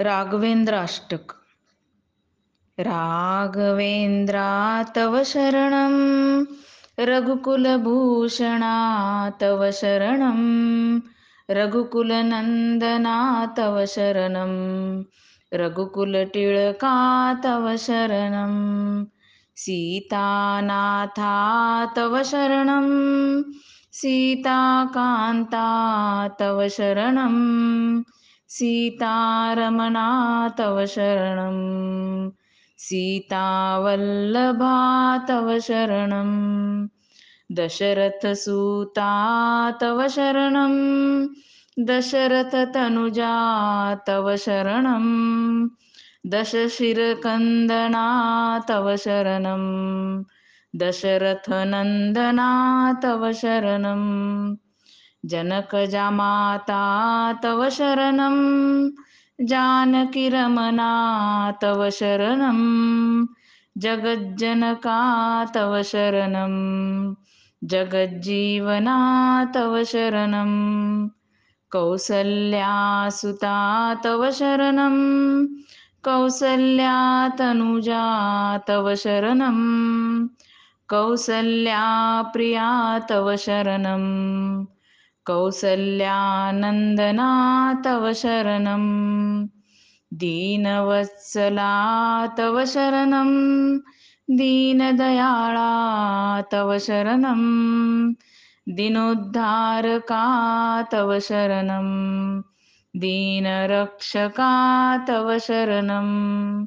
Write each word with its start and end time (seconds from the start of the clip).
राघवेंद्राष्टक। 0.00 1.32
राघवेंद्रा 2.78 4.82
तव 4.96 5.22
शरणं। 5.24 6.44
रघुकुलभूषणा 6.98 9.30
तव 9.40 9.64
शरणं। 9.72 10.98
रघुकुलनन्दना 11.50 13.44
तव 13.58 13.84
शरणं। 13.88 15.02
रघुकुलटिळका 15.52 17.34
तव 17.44 17.74
शरणं। 17.78 19.04
सीतानाथा 19.56 21.86
तव 21.96 22.22
शरणं। 22.24 23.42
सीताकान्ता 23.92 25.66
तव 26.40 26.66
शरणम् 26.70 28.02
सीतारमणा 28.50 30.08
तव 30.58 30.84
शरणं 30.88 31.56
सीतावल्लभा 32.78 34.76
तव 35.28 35.56
शरणं 35.62 36.30
दशरथसूता 37.50 39.10
तव 39.82 40.06
शरणं 40.10 40.74
दशरथतनुजा 41.78 43.34
तव 44.08 44.34
शरणं 44.38 45.04
दशशिरकन्दना 46.24 48.06
तव 48.68 48.94
शरणं 48.98 49.64
दशरथनन्दना 50.74 52.50
तव 53.04 53.30
शरणं 55.30 55.60
जनकजामाता 55.60 57.32
तव 57.44 57.68
शरणं। 57.70 58.88
जानकिरमणा 59.46 61.50
तव 61.62 61.88
शरणं। 61.92 63.24
जगज्जनका 63.80 65.44
तव 65.54 65.80
शरणं। 65.84 67.12
जगज्जीवना 67.70 69.44
तव 69.54 69.82
शरणं। 69.86 71.06
कौसल्यासुता 71.70 73.94
तव 74.04 74.28
शरणं। 74.32 75.46
कौसल्यातनुजा 76.04 78.02
तव 78.68 78.94
शरणं। 78.94 80.26
कौसल्याप्रिया 80.88 82.98
तव 83.10 83.34
शरणम् 83.38 84.77
कौसल्यानन्दना 85.28 87.28
तव 87.84 88.10
शरणं। 88.14 89.46
दीनवत्सला 90.12 92.26
तव 92.38 92.62
शरणं। 92.66 93.78
दीनदयाळा 94.28 96.40
तव 96.52 96.76
शरणं। 96.80 98.12
दिनोद्धारका 98.66 100.22
तव 100.92 101.18
शरणं। 101.18 102.40
दीनरक्षका 102.94 104.96
तव 105.08 105.36
शरणं। 105.40 106.64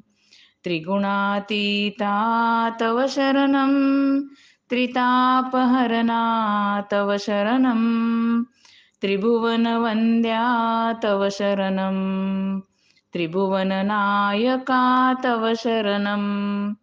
त्रिगुणातीता 0.64 2.70
तव 2.82 3.06
शरणं 3.10 3.72
त्रितापहरणा 4.72 6.82
तव 6.92 7.16
शरणं। 7.20 8.44
त्रिभुवनवन्द्या 9.02 10.94
तव 11.04 11.28
शरणं। 11.32 12.60
त्रिभुवननायका 13.14 15.14
तव 15.24 15.52
शरणम् 15.58 16.74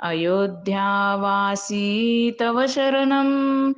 अयोध्यावासी 0.00 2.30
तव 2.40 2.64
शरणम् 2.68 3.72